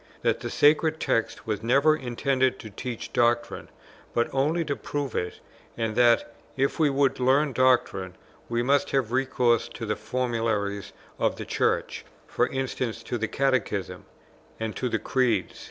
[0.23, 3.69] that the sacred text was never intended to teach doctrine,
[4.15, 5.39] but only to prove it,
[5.77, 8.15] and that, if we would learn doctrine,
[8.49, 14.03] we must have recourse to the formularies of the Church; for instance to the Catechism,
[14.59, 15.59] and to the Creeds.